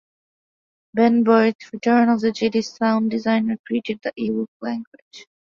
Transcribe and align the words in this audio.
Ben 0.95 1.23
Burtt, 1.25 1.71
"Return 1.71 2.09
of 2.09 2.21
the 2.21 2.31
Jedi"'s 2.31 2.75
sound 2.75 3.11
designer, 3.11 3.57
created 3.67 3.99
the 4.01 4.11
Ewok 4.19 4.47
language. 4.59 5.27